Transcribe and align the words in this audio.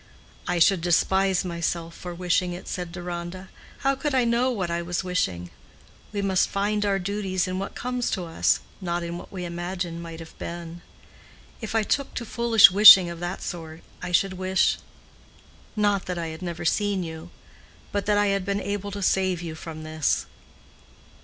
"I 0.47 0.57
should 0.57 0.81
despise 0.81 1.45
myself 1.45 1.93
for 1.93 2.15
wishing 2.15 2.53
it," 2.53 2.67
said 2.67 2.91
Deronda. 2.91 3.49
"How 3.81 3.93
could 3.93 4.15
I 4.15 4.23
know 4.25 4.49
what 4.49 4.71
I 4.71 4.81
was 4.81 5.03
wishing? 5.03 5.51
We 6.11 6.23
must 6.23 6.49
find 6.49 6.83
our 6.87 6.97
duties 6.97 7.47
in 7.47 7.59
what 7.59 7.75
comes 7.75 8.09
to 8.17 8.25
us, 8.25 8.61
not 8.81 9.03
in 9.03 9.19
what 9.19 9.31
we 9.31 9.45
imagine 9.45 10.01
might 10.01 10.19
have 10.19 10.35
been. 10.39 10.81
If 11.61 11.75
I 11.75 11.83
took 11.83 12.15
to 12.15 12.25
foolish 12.25 12.71
wishing 12.71 13.11
of 13.11 13.19
that 13.19 13.43
sort, 13.43 13.83
I 14.01 14.11
should 14.11 14.33
wish—not 14.39 16.07
that 16.07 16.17
I 16.17 16.29
had 16.29 16.41
never 16.41 16.65
seen 16.65 17.03
you, 17.03 17.29
but 17.91 18.07
that 18.07 18.17
I 18.17 18.29
had 18.33 18.43
been 18.43 18.59
able 18.59 18.89
to 18.89 19.03
save 19.03 19.43
you 19.43 19.53
from 19.53 19.83
this." 19.83 20.25